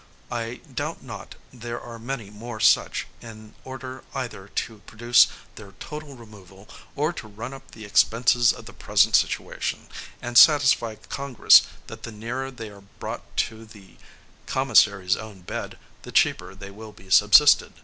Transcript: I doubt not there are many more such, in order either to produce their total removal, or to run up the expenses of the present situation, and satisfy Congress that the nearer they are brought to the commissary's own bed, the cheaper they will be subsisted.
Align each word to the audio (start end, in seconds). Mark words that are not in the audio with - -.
I 0.31 0.61
doubt 0.73 1.03
not 1.03 1.35
there 1.53 1.79
are 1.79 1.99
many 1.99 2.31
more 2.31 2.59
such, 2.59 3.05
in 3.21 3.53
order 3.63 4.03
either 4.15 4.47
to 4.47 4.79
produce 4.87 5.27
their 5.57 5.73
total 5.73 6.15
removal, 6.15 6.67
or 6.95 7.13
to 7.13 7.27
run 7.27 7.53
up 7.53 7.69
the 7.69 7.85
expenses 7.85 8.51
of 8.51 8.65
the 8.65 8.73
present 8.73 9.15
situation, 9.15 9.85
and 10.19 10.39
satisfy 10.39 10.95
Congress 10.95 11.61
that 11.85 12.01
the 12.01 12.11
nearer 12.11 12.49
they 12.49 12.71
are 12.71 12.81
brought 12.99 13.37
to 13.45 13.63
the 13.63 13.97
commissary's 14.47 15.15
own 15.17 15.41
bed, 15.41 15.77
the 16.01 16.11
cheaper 16.11 16.55
they 16.55 16.71
will 16.71 16.93
be 16.93 17.11
subsisted. 17.11 17.71